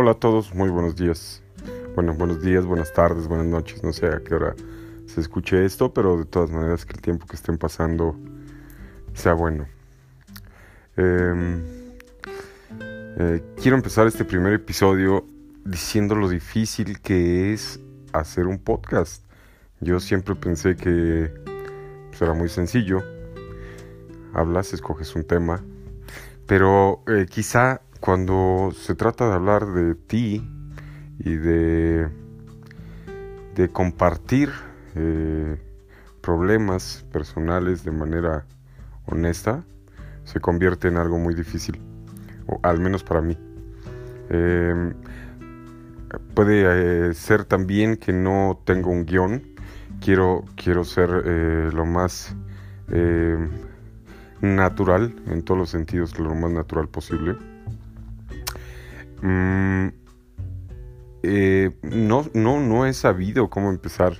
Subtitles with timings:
[0.00, 1.42] Hola a todos, muy buenos días.
[1.96, 3.82] Bueno, buenos días, buenas tardes, buenas noches.
[3.82, 4.54] No sé a qué hora
[5.06, 8.14] se escuche esto, pero de todas maneras que el tiempo que estén pasando
[9.12, 9.66] sea bueno.
[10.96, 11.64] Em,
[13.18, 15.26] eh, quiero empezar este primer episodio
[15.64, 17.80] diciendo lo difícil que es
[18.12, 19.24] hacer un podcast.
[19.80, 21.28] Yo siempre pensé que
[22.10, 23.02] pues, era muy sencillo.
[24.32, 25.60] Hablas, escoges un tema,
[26.46, 30.42] pero eh, quizá cuando se trata de hablar de ti
[31.18, 32.08] y de,
[33.54, 34.48] de compartir
[34.94, 35.60] eh,
[36.22, 38.46] problemas personales de manera
[39.04, 39.62] honesta,
[40.24, 41.82] se convierte en algo muy difícil,
[42.46, 43.36] o al menos para mí.
[44.30, 44.94] Em,
[46.32, 49.42] puede eh, ser también que no tengo un guion,
[50.00, 52.34] quiero, quiero ser eh, lo más
[52.90, 53.50] em,
[54.40, 57.36] natural, en todos los sentidos, lo más natural posible.
[59.22, 59.88] Mm,
[61.22, 64.14] eh, no, no, no he sabido cómo empezar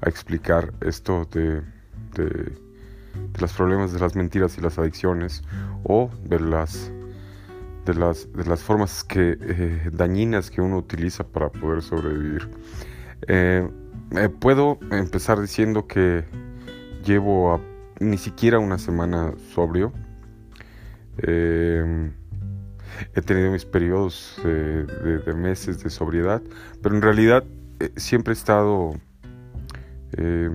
[0.00, 1.62] a explicar esto de,
[2.14, 2.52] de,
[3.40, 5.42] los problemas de las mentiras y las adicciones
[5.84, 6.90] o de las,
[7.86, 12.48] de las, de las formas que, eh, dañinas que uno utiliza para poder sobrevivir.
[13.28, 13.68] Eh,
[14.40, 16.24] puedo empezar diciendo que
[17.04, 17.60] llevo
[18.00, 19.92] ni siquiera una semana sobrio.
[23.14, 26.42] He tenido mis periodos de, meses de sobriedad,
[26.82, 27.44] pero en realidad
[27.80, 28.94] eh, siempre he estado
[30.16, 30.50] eh,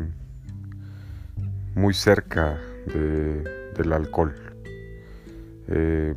[1.76, 4.34] muy cerca del alcohol.
[5.68, 6.14] Eh,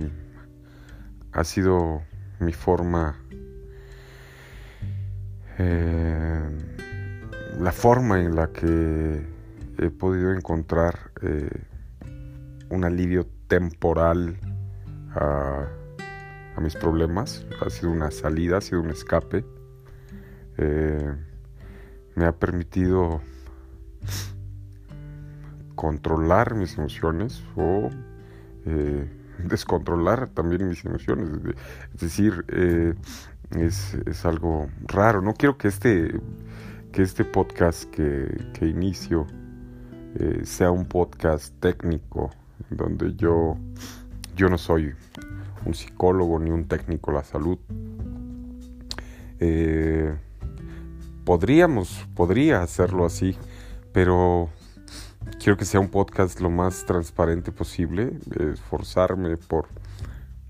[1.33, 2.03] ha sido
[2.39, 3.17] mi forma,
[7.59, 9.27] la forma en la que
[9.79, 11.11] he podido encontrar
[12.71, 14.39] un alivio temporal
[15.15, 15.67] a
[16.57, 19.45] a mis problemas, ha sido una salida, ha sido un escape.
[20.59, 21.15] Eh,
[22.17, 23.21] me ha permitido
[25.75, 27.89] controlar mis emociones o
[28.67, 29.09] eh,
[29.45, 31.31] descontrolar también mis emociones.
[31.95, 32.95] Es decir, eh,
[33.57, 35.23] es, algo raro.
[35.23, 36.21] No quiero que este,
[36.93, 39.27] que este podcast que, que inicio
[40.43, 42.31] sea un podcast técnico,
[42.69, 43.57] donde yo,
[44.35, 44.93] yo no soy
[45.65, 47.59] un psicólogo ni un técnico de la salud.
[49.39, 50.15] Eh,
[51.25, 53.37] podríamos, podría hacerlo así,
[53.93, 54.49] pero
[55.39, 58.19] quiero que sea un podcast lo más transparente posible,
[58.53, 59.69] esforzarme por,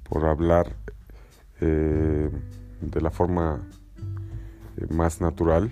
[0.08, 0.74] por hablar
[1.60, 2.30] eh,
[2.80, 3.60] de la forma
[4.76, 5.70] eh, más natural,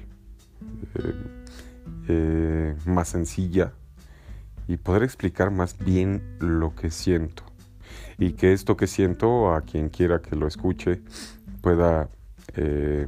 [2.86, 3.72] más sencilla
[4.66, 7.47] y poder explicar más bien lo que siento
[8.18, 11.00] y que esto que siento a quien quiera que lo escuche
[11.62, 12.08] pueda,
[12.54, 13.06] eh,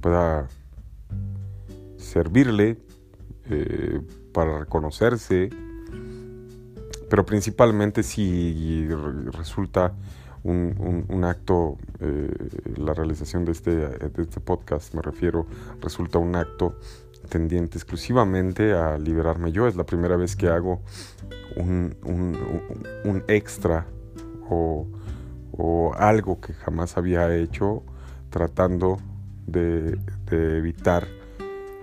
[0.00, 0.46] pueda
[1.96, 2.78] servirle
[3.50, 4.00] eh,
[4.32, 5.48] para reconocerse,
[7.08, 8.86] pero principalmente si
[9.32, 9.94] resulta
[10.44, 12.30] un, acto, eh,
[12.76, 15.46] la realización de este, de este podcast, me refiero,
[15.80, 16.78] resulta un acto
[17.28, 19.66] tendiente exclusivamente a liberarme yo.
[19.66, 20.80] Es la primera vez que hago
[21.56, 23.86] un, un, extra
[24.48, 24.86] o,
[25.96, 27.82] algo que jamás había hecho
[28.30, 28.98] tratando
[29.46, 29.98] de,
[30.30, 31.06] evitar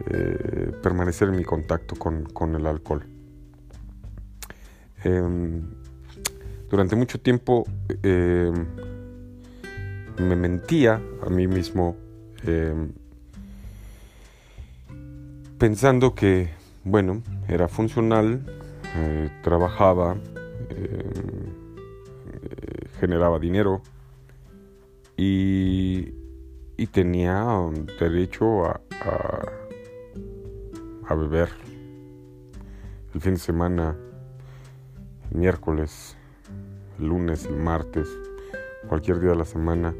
[0.09, 3.05] eh, permanecer en mi contacto con, el alcohol.
[5.03, 5.61] Em,
[6.69, 7.65] durante mucho tiempo
[8.01, 8.65] em,
[10.19, 11.97] me mentía a mí mismo
[12.43, 12.91] em,
[15.57, 16.49] pensando que,
[16.83, 18.41] bueno, era funcional,
[18.95, 20.17] eh, trabajaba,
[20.69, 21.53] eh,
[22.99, 23.81] generaba dinero
[25.17, 26.13] y,
[26.91, 27.45] tenía
[27.99, 28.79] derecho a,
[31.09, 31.49] a, beber
[33.13, 33.97] el fin de semana,
[35.31, 36.15] miércoles,
[36.97, 38.07] lunes, el martes,
[38.87, 39.93] cualquier día de la semana.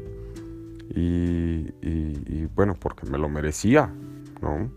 [0.88, 3.92] Y, y bueno, porque me lo merecía,
[4.40, 4.70] ¿no?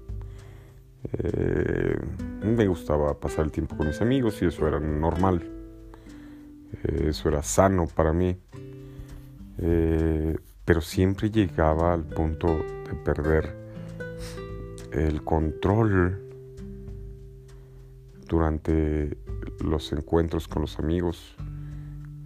[1.14, 1.98] Eh,
[2.44, 5.42] me gustaba pasar el tiempo con mis amigos y eso era normal.
[6.84, 8.38] Eh, eso era sano para mí.
[9.58, 13.56] Eh, pero siempre llegaba al punto de perder
[14.92, 16.20] el control
[18.28, 19.18] durante
[19.64, 21.36] los encuentros con los amigos,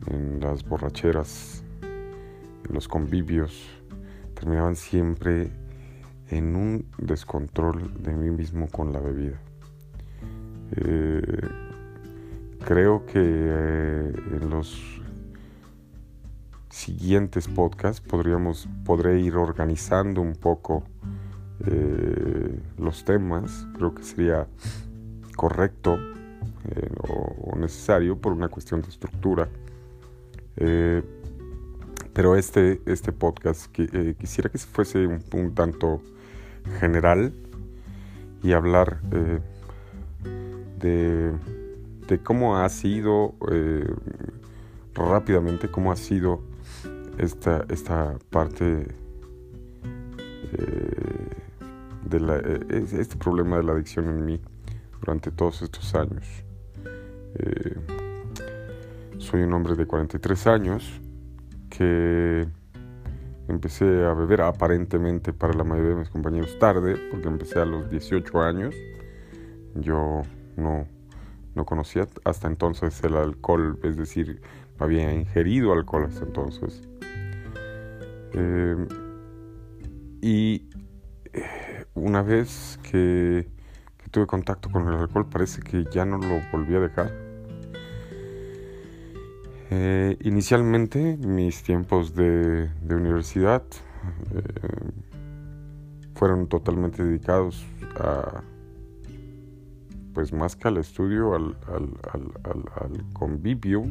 [0.08, 3.66] en las borracheras, en los convivios.
[4.34, 5.50] Terminaban siempre
[6.34, 9.40] en un descontrol de mí mismo con la bebida.
[10.76, 11.22] Eh,
[12.66, 15.02] creo que eh, en los
[16.70, 20.84] siguientes podcasts podríamos, podré ir organizando un poco
[21.68, 23.68] eh, los temas.
[23.78, 24.48] Creo que sería
[25.36, 25.98] correcto
[27.08, 29.48] o, necesario por una cuestión de estructura.
[32.14, 33.68] Pero este, este podcast
[34.20, 36.02] quisiera que fuese un, tanto
[36.80, 37.34] general
[38.42, 39.40] y hablar de,
[42.08, 43.36] de, cómo ha sido
[44.94, 46.42] rápidamente, cómo ha sido
[47.18, 48.88] esta, esta parte
[52.06, 54.40] de la, este problema de la adicción en mí
[55.00, 56.26] durante todos estos años.
[57.36, 57.76] Eh,
[59.18, 61.02] soy un hombre de 43 años
[61.70, 62.48] que
[63.48, 67.90] empecé a beber aparentemente para la mayoría de mis compañeros tarde, porque empecé a los
[67.90, 68.76] 18 años.
[69.76, 70.22] Yo
[70.56, 70.88] no,
[71.56, 74.42] no conocía hasta entonces el alcohol, es decir,
[74.80, 76.82] no había ingerido alcohol hasta entonces.
[78.34, 78.88] Eh,
[80.22, 80.70] y
[81.34, 83.48] eh, una vez que
[84.12, 87.23] tuve contacto con el alcohol parece que ya no lo volví a dejar.
[89.76, 93.64] Eh, inicialmente mis tiempos de, universidad
[94.36, 94.44] eh,
[96.14, 97.66] fueron totalmente dedicados
[97.96, 98.44] a,
[100.14, 101.56] pues más que al estudio, al,
[103.14, 103.82] convivio,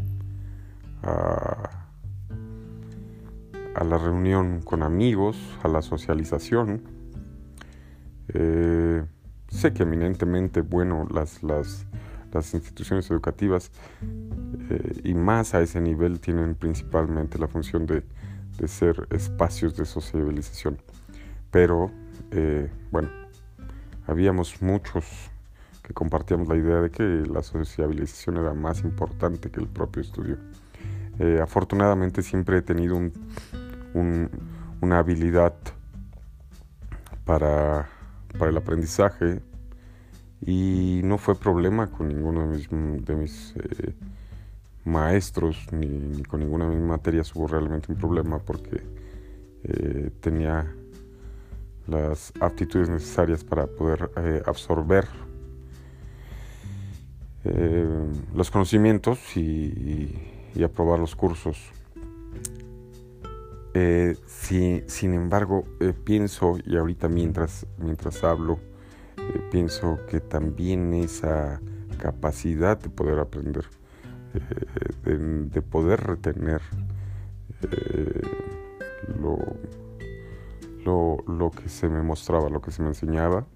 [1.02, 1.84] a,
[3.74, 6.84] a, la reunión con amigos, a la socialización.
[8.28, 9.04] Eh,
[9.48, 11.86] sé que eminentemente, bueno, las, las,
[12.32, 13.70] las instituciones educativas
[14.70, 18.02] eh, y más a ese nivel tienen principalmente la función de,
[18.58, 20.78] de ser espacios de sociabilización.
[21.50, 21.90] Pero,
[22.30, 23.10] eh, bueno,
[24.06, 25.04] habíamos muchos
[25.82, 30.38] que compartíamos la idea de que la sociabilización era más importante que el propio estudio.
[31.18, 33.12] Eh, afortunadamente siempre he tenido un,
[33.94, 34.30] un,
[34.80, 35.54] una habilidad
[37.24, 37.88] para
[38.38, 39.40] para el aprendizaje
[40.44, 43.94] y no fue problema con ninguno de mis, eh,
[44.84, 48.82] maestros ni, con ninguna de mis materias hubo realmente un problema porque
[49.62, 50.74] eh, tenía
[51.86, 55.06] las aptitudes necesarias para poder eh, absorber
[58.34, 60.14] los conocimientos y,
[60.64, 61.58] aprobar los cursos.
[64.26, 65.64] Si, sin embargo,
[66.04, 68.60] pienso, y ahorita mientras, mientras hablo,
[69.50, 71.60] pienso que también esa
[71.98, 73.64] capacidad de poder aprender,
[74.34, 75.18] eh,
[75.50, 76.62] de, poder retener
[77.70, 78.22] eh,
[79.20, 79.38] lo,
[81.26, 83.46] lo, que se me mostraba, lo que se me enseñaba,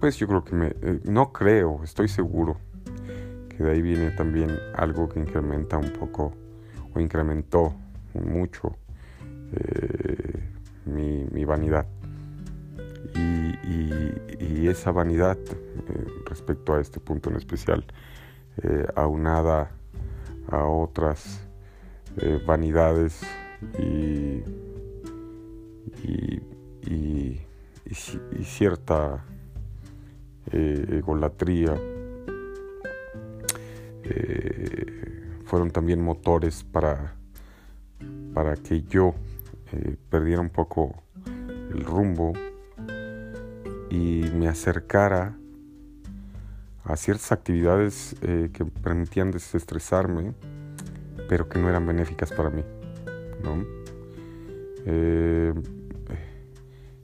[0.00, 2.58] pues yo creo que me, eh, no creo, estoy seguro
[3.48, 6.34] que de ahí viene también algo que incrementa un poco
[6.94, 7.74] o incrementó
[8.14, 8.76] mucho
[10.84, 11.86] mi, mi vanidad
[13.14, 17.84] y, esa vanidad eh, respecto a este punto en especial,
[18.62, 19.70] eh, aunada
[20.48, 21.46] a otras
[22.16, 23.22] eh, vanidades
[23.78, 24.42] y,
[26.90, 27.40] y,
[28.42, 29.24] cierta
[30.50, 31.74] egolatría,
[35.44, 37.14] fueron también motores para,
[38.34, 39.14] para que yo
[40.10, 41.02] perdiera un poco
[41.70, 42.32] el rumbo
[43.96, 45.34] y me acercara
[46.84, 50.34] a ciertas actividades eh, que permitían desestresarme,
[51.28, 52.62] pero que no eran benéficas para mí.
[54.84, 55.52] Eh,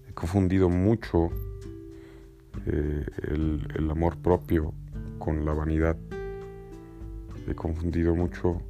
[0.08, 1.30] he confundido mucho
[2.66, 4.74] eh, el, amor propio
[5.18, 5.96] con la vanidad.
[7.48, 8.60] He confundido mucho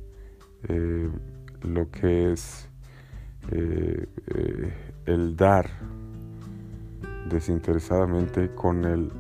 [1.63, 2.69] lo que es
[5.07, 5.69] el dar
[7.29, 9.11] desinteresadamente con el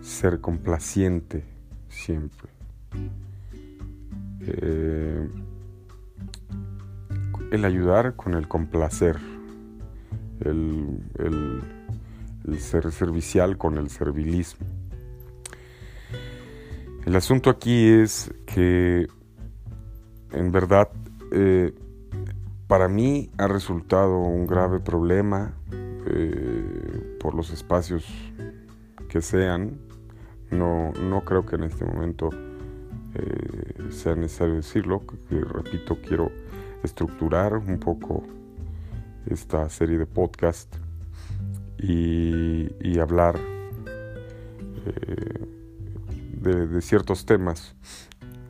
[0.00, 1.44] ser complaciente
[1.88, 2.48] siempre.
[4.42, 5.28] Eh,
[7.50, 9.16] el ayudar con el complacer,
[10.40, 11.00] el,
[12.58, 14.66] ser servicial con el servilismo.
[17.04, 19.06] El asunto aquí es que
[20.32, 20.90] en verdad
[21.32, 21.74] eh,
[22.66, 25.54] para mí ha resultado un grave problema
[26.06, 28.04] eh, por los espacios
[29.08, 29.78] que sean.
[30.50, 32.30] No, no creo que en este momento
[33.14, 35.02] eh, sea necesario decirlo.
[35.28, 36.32] Que, repito, quiero
[36.82, 38.24] estructurar un poco
[39.26, 40.74] esta serie de podcast
[41.78, 43.38] y, hablar
[44.86, 45.46] eh,
[46.34, 47.74] de, de, ciertos temas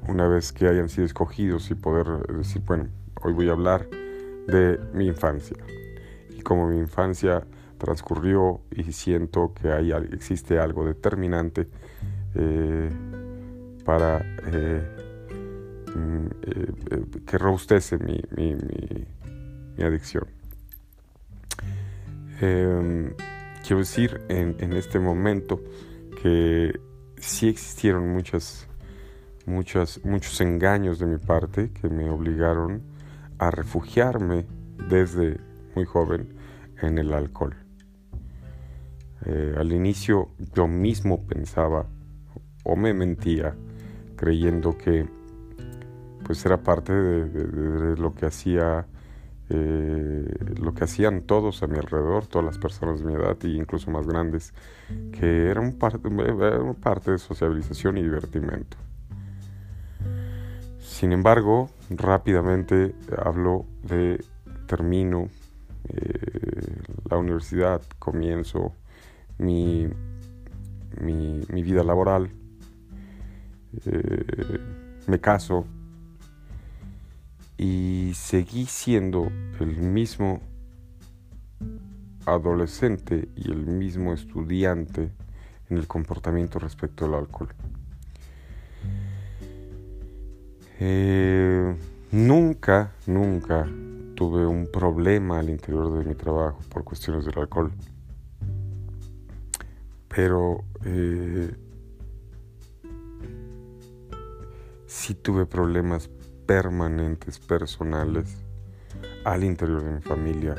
[0.08, 2.88] una vez que hayan sido escogidos y poder decir, bueno,
[3.22, 3.86] Hoy voy a hablar
[4.46, 5.58] de mi infancia
[6.30, 7.46] y cómo mi infancia
[7.80, 11.66] transcurrió y siento que hay, existe algo determinante
[12.34, 12.90] eh,
[13.84, 14.82] para eh,
[15.96, 20.24] mm, eh, que robustece mi, mi, mi, adicción.
[22.42, 23.14] Em,
[23.66, 25.62] quiero decir en, en, este momento
[26.22, 26.78] que
[27.16, 28.66] sí existieron muchos
[30.40, 32.82] engaños de mi parte que me obligaron
[33.38, 34.44] a refugiarme
[34.90, 35.40] desde
[35.74, 36.34] muy joven
[36.82, 37.56] en el alcohol.
[39.26, 41.86] Eh, al inicio yo mismo pensaba
[42.64, 43.54] o me mentía
[44.16, 45.06] creyendo que
[46.24, 48.86] pues era parte de, lo que hacía
[49.48, 53.48] eh, lo que hacían todos a mi alrededor, todas las personas de mi edad e
[53.48, 54.54] incluso más grandes,
[55.12, 58.76] que era un parte, era parte de sociabilización y divertimento.
[60.78, 64.22] Sin embargo, rápidamente hablo de
[64.66, 65.28] termino
[65.88, 66.76] eh,
[67.10, 68.72] la universidad, comienzo
[69.40, 69.88] mi,
[71.00, 72.30] mi, vida laboral,
[73.86, 74.58] eh,
[75.06, 75.64] me caso
[77.56, 79.30] y seguí siendo
[79.60, 80.40] el mismo
[82.26, 85.10] adolescente y el mismo estudiante
[85.70, 87.48] en el comportamiento respecto al alcohol.
[90.80, 91.76] Eh,
[92.12, 93.66] nunca, nunca
[94.14, 97.72] tuve un problema al interior de mi trabajo por cuestiones del alcohol
[100.14, 101.54] pero eh,
[104.86, 106.10] sí tuve problemas
[106.46, 108.36] permanentes, personales,
[109.24, 110.56] al interior de mi familia,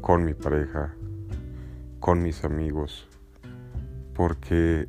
[0.00, 0.94] con mi pareja,
[1.98, 3.08] con mis amigos,
[4.14, 4.88] porque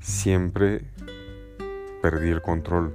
[0.00, 0.90] siempre
[2.02, 2.92] perdí el control.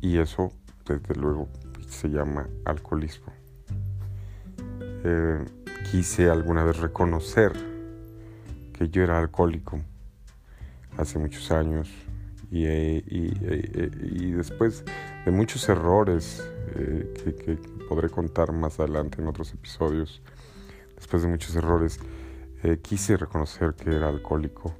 [0.00, 0.52] Y eso,
[0.86, 1.48] desde luego,
[1.86, 3.32] se llama alcoholismo.
[5.04, 5.44] Eh,
[5.90, 7.52] quise alguna vez reconocer
[8.74, 9.80] que yo era alcohólico
[10.98, 11.88] hace muchos años
[12.50, 14.84] y, eh, eh, y, después
[15.24, 17.14] de muchos errores eh,
[17.44, 20.20] que, podré contar más adelante en otros episodios,
[20.94, 21.98] después de muchos errores,
[22.82, 24.74] quise reconocer que era alcohólico,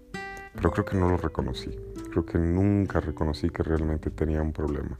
[0.54, 1.70] pero creo que no lo reconocí.
[2.10, 4.98] Creo que nunca reconocí que realmente tenía un problema.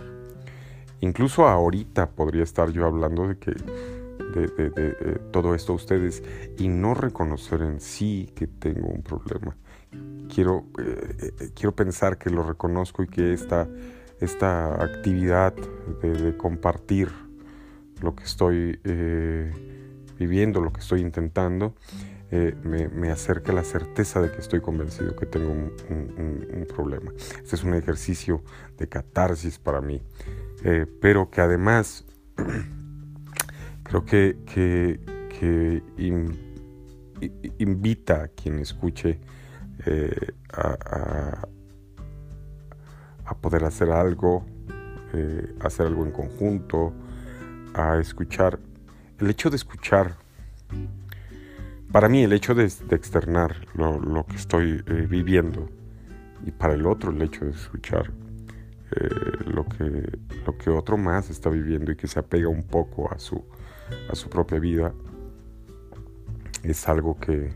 [1.01, 3.53] Incluso ahorita podría estar yo hablando de que
[4.35, 6.23] de, eh, todo esto a ustedes
[6.59, 9.57] y no reconocer en sí que tengo un problema.
[10.33, 13.69] Quiero, eh, eh, quiero pensar que lo reconozco y que esta,
[14.21, 15.55] esta actividad
[16.03, 17.09] de, compartir
[18.03, 18.79] lo que estoy
[20.19, 21.75] viviendo, lo que estoy intentando,
[22.31, 27.13] me, me, acerca la certeza de que estoy convencido que tengo un, problema.
[27.43, 28.43] Este es un ejercicio
[28.77, 30.03] de catarsis para mí,
[31.01, 32.05] pero que además
[33.89, 35.01] Creo que, que,
[37.59, 39.19] invita a quien escuche
[39.87, 41.47] eh, a,
[43.41, 44.45] poder hacer algo,
[45.15, 46.93] eh, hacer algo en conjunto,
[47.73, 48.59] a escuchar.
[49.19, 50.17] El hecho de escuchar,
[51.91, 55.71] para mí el hecho de, externar lo, que estoy eh, viviendo
[56.45, 58.13] y para el otro el hecho de escuchar
[59.47, 63.19] lo, que, lo que otro más está viviendo y que se apega un poco a
[63.19, 63.45] su,
[64.11, 64.93] a su propia vida,
[66.63, 67.51] es algo que,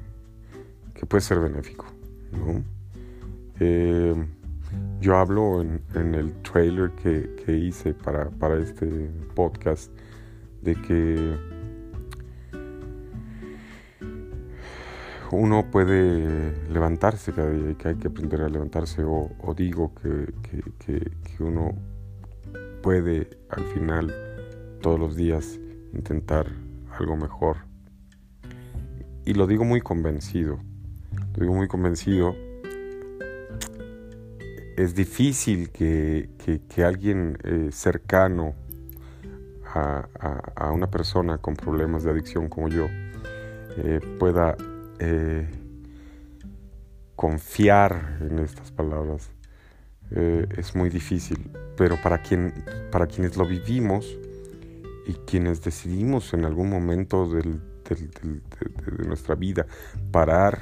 [0.95, 1.87] que puede ser benéfico.
[3.61, 4.15] Eh,
[5.01, 8.87] yo hablo en, el trailer que, hice para, para, este
[9.35, 9.93] podcast
[10.63, 11.37] de que
[15.31, 20.33] uno puede levantarse cada día y que hay que aprender a levantarse o, digo que,
[20.87, 21.75] que uno
[22.83, 24.15] puede al final
[24.81, 25.59] todos los días
[25.95, 26.47] intentar
[26.99, 27.59] algo mejor.
[29.25, 30.59] Y lo digo muy convencido,
[31.35, 32.35] lo digo muy convencido.
[34.77, 36.29] Es difícil que,
[36.85, 38.55] alguien eh, cercano
[39.75, 42.89] a, una persona con problemas de adicción como yo
[43.79, 44.57] eh, pueda
[44.99, 45.49] eh,
[47.17, 49.31] confiar en estas palabras.
[50.11, 52.53] es muy difícil, pero para, quien,
[52.91, 54.19] para quienes lo vivimos,
[55.07, 57.61] y quienes decidimos en algún momento de,
[59.07, 59.67] nuestra vida
[60.11, 60.61] parar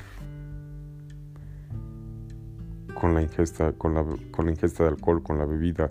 [2.94, 5.88] con la ingesta, con la, con la ingesta de alcohol, con la bebida,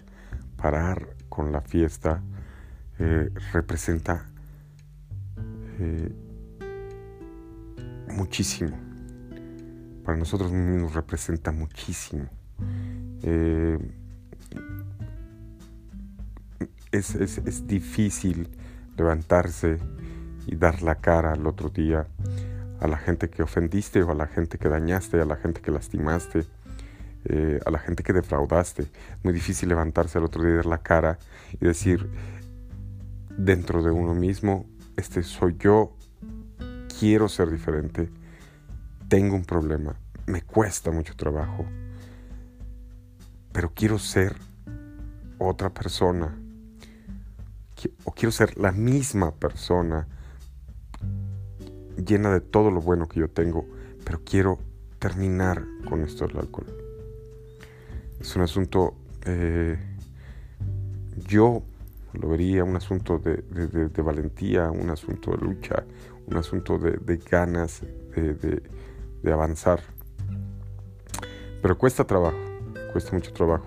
[0.58, 2.22] parar con la fiesta,
[3.00, 4.30] eh, representa
[5.80, 6.12] eh,
[8.10, 8.78] muchísimo.
[10.04, 12.28] Para nosotros mismos representa muchísimo.
[13.22, 13.78] Eh,
[16.92, 18.50] es, es, es difícil
[18.98, 19.78] levantarse
[20.46, 22.08] y dar la cara al otro día
[22.80, 25.72] a la gente que ofendiste o a la gente que dañaste, a la gente que
[25.72, 26.46] lastimaste,
[27.26, 28.88] eh, a la gente que defraudaste.
[29.24, 31.20] Muy difícil levantarse al otro día y dar la cara
[31.60, 32.10] y decir
[33.38, 34.66] dentro de uno mismo,
[34.96, 35.96] este soy yo,
[37.00, 38.10] quiero ser diferente,
[39.08, 41.66] tengo un problema, me cuesta mucho trabajo,
[43.54, 44.36] pero quiero ser
[45.38, 46.36] otra persona
[48.04, 50.08] o quiero ser la misma persona
[52.06, 53.66] llena de todo lo bueno que yo tengo,
[54.04, 54.60] pero quiero
[55.00, 56.68] terminar con esto del alcohol.
[58.20, 58.96] Es un asunto,
[59.26, 59.78] eh,
[61.28, 61.64] yo
[62.14, 65.84] lo vería un asunto de, valentía, un asunto de lucha,
[66.28, 67.82] un asunto de, ganas
[68.16, 69.82] de, avanzar.
[71.62, 72.38] Pero cuesta trabajo,
[72.92, 73.66] cuesta mucho trabajo.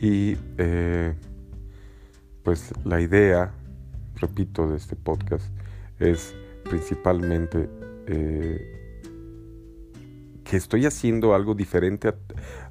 [0.00, 1.14] Y eh,
[2.44, 3.52] pues la idea,
[4.16, 5.46] repito, de este podcast
[5.98, 6.34] es
[6.64, 7.68] principalmente
[8.06, 8.60] eh,
[10.44, 12.14] que estoy haciendo algo diferente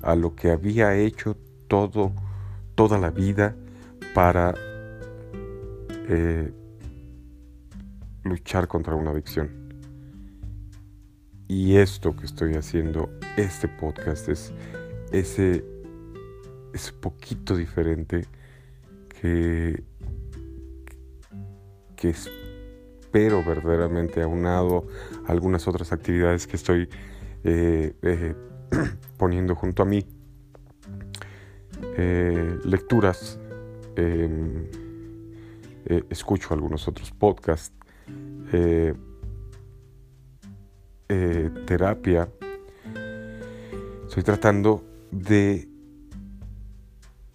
[0.02, 1.36] a, lo que había hecho
[1.68, 2.14] todo,
[2.76, 3.56] toda la vida
[4.14, 4.54] para
[6.08, 6.54] eh,
[8.24, 9.50] luchar contra una adicción.
[11.48, 14.54] Y esto que estoy haciendo, este podcast, es
[15.12, 15.66] ese,
[16.74, 18.28] es poquito diferente
[19.24, 19.84] que,
[22.02, 24.86] espero verdaderamente aunado
[25.26, 26.90] a algunas otras actividades que estoy
[27.46, 28.36] eh, eh,
[29.18, 30.06] poniendo junto a mí.
[31.98, 33.40] Eh, lecturas,
[33.96, 34.68] em,
[36.10, 37.74] escucho algunos otros podcasts,
[41.66, 42.30] terapia.
[44.08, 45.68] Estoy tratando de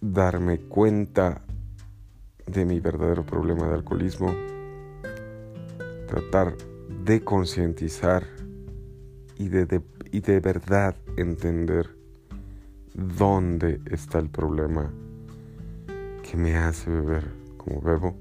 [0.01, 1.41] darme cuenta
[2.51, 4.33] de mi verdadero problema de alcoholismo
[6.07, 6.55] tratar
[7.05, 8.23] de concientizar
[9.37, 9.81] y de,
[10.11, 11.95] y de verdad entender
[12.93, 14.91] dónde está el problema
[16.23, 18.15] que me hace beber como bebo,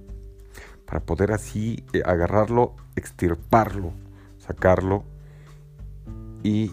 [0.85, 3.93] para poder así eh, agarrarlo, extirparlo,
[4.39, 5.05] sacarlo
[6.43, 6.71] y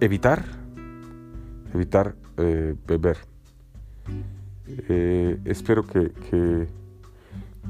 [0.00, 0.44] evitar,
[1.72, 3.18] evitar eh, beber.
[4.66, 6.12] Eh, espero que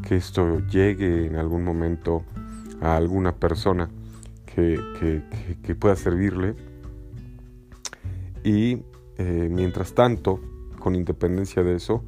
[0.03, 2.25] que esto llegue en algún momento
[2.81, 3.89] a alguna persona
[4.47, 4.79] que,
[5.79, 6.55] pueda servirle.
[8.45, 8.83] Y
[9.19, 10.41] eh, mientras tanto,
[10.79, 12.05] con independencia de eso,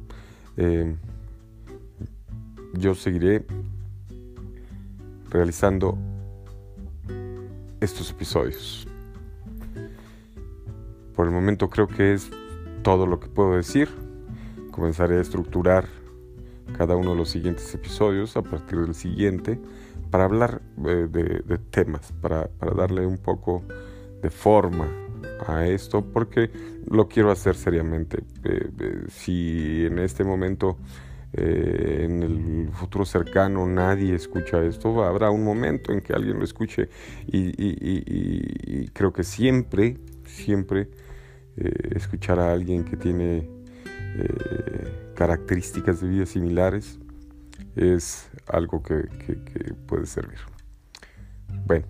[0.55, 0.95] eh,
[2.73, 3.45] yo seguiré
[5.29, 5.97] realizando
[7.81, 8.87] estos episodios.
[11.15, 12.29] Por el momento creo que es
[12.83, 13.89] todo lo que puedo decir.
[14.77, 15.85] Comenzaré a estructurar
[16.77, 19.59] cada uno de los siguientes episodios a partir del siguiente
[20.11, 23.63] para hablar eh, de, temas, para, darle un poco
[24.21, 24.87] de forma
[25.47, 26.51] a esto, porque
[26.85, 28.19] lo quiero hacer seriamente.
[28.43, 30.77] Eh, eh, si en este momento,
[31.33, 36.87] en el futuro cercano, nadie escucha esto, habrá un momento en que alguien lo escuche
[37.25, 40.87] y, creo que siempre, siempre
[41.55, 43.56] escuchar a alguien que tiene
[45.15, 46.99] características de vida similares
[47.75, 49.07] es algo que,
[49.87, 50.39] puede servir.
[51.65, 51.85] Bueno,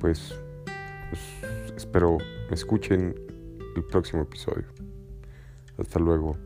[0.00, 0.34] pues,
[1.10, 3.14] pues espero me escuchen
[3.76, 4.66] el próximo episodio.
[5.78, 6.36] Hasta luego.